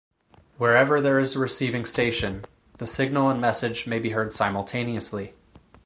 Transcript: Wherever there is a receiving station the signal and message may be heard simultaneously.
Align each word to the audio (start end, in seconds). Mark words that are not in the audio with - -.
Wherever 0.57 0.99
there 0.99 1.19
is 1.19 1.35
a 1.35 1.39
receiving 1.39 1.85
station 1.85 2.45
the 2.79 2.87
signal 2.87 3.29
and 3.29 3.39
message 3.39 3.85
may 3.85 3.99
be 3.99 4.09
heard 4.13 4.33
simultaneously. 4.33 5.35